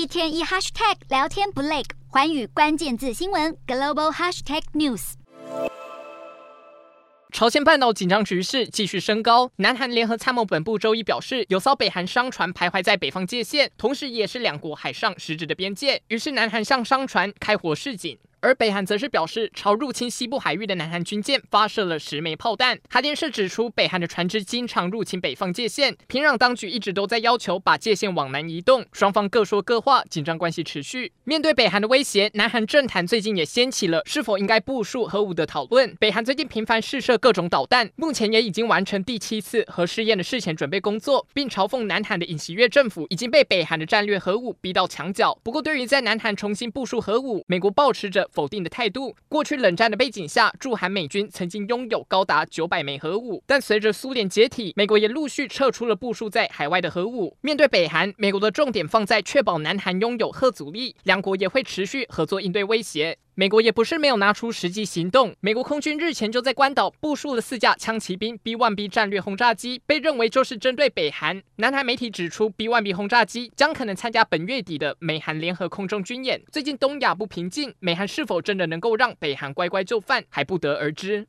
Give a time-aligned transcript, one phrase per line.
[0.00, 5.12] 一天一 hashtag 聊天不累，环宇关键字新闻 global hashtag news。
[7.30, 18.18] 朝鲜半岛紧张局势继续升高，南韩联合参谋本部周一表示，有艘北韩商船徘徊在北方界线，同时也是两国海上实质的边界，于是南韩向商船开火示警。
[18.42, 22.78] 而北韩则是表示，朝入侵西部海域的南韩军舰发射了十枚炮弹。
[22.88, 31.12] 韩联社指出，北韩的船只经常入侵北方界线，平壤当局一直都在要求把界限往南移动，双方各说各话，紧张关系持续。
[31.24, 35.94] 面对北韩的威胁，南韩政坛最近也掀起了是否应该部署核武的讨论。
[36.00, 45.38] 北韩最近频繁试射各种导弹，目前也已经完成第七次核试验的事前准备工作，并嘲讽南韩的尹锡悦政府已经被北韩的战略核武逼到墙角。
[45.42, 49.14] 不过，对于在南韩重新部署核武，美国保持着否定的态度。
[49.28, 57.36] 过去冷战的背景下，驻韩美军曾经拥有高达九百枚核武，但随着苏联解体，美国也陆续撤出了部署在海外的核武。
[57.40, 63.18] 面对北韩，美国的重点放在确保南韩拥有核阻力，两国也会持续合作应对威胁。
[63.40, 71.42] 美国也不是没有拿出实际行动，美国空军日前就在关岛部署了四架枪骑兵 B-1B 战略轰炸机，被认为就是针对北韩。
[71.56, 76.42] 南韩媒体指出，B-1B 轰炸机将可能参加本月底的美韩联合空中军演。
[76.52, 81.26] 最近东亚不平静，美韩是否真的能够让北韩乖乖就范，还不得而知。